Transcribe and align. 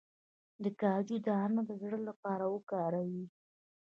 د 0.63 0.65
کاجو 0.81 1.17
دانه 1.27 1.61
د 1.69 1.71
زړه 1.81 1.99
لپاره 2.07 2.45
وکاروئ 2.55 3.17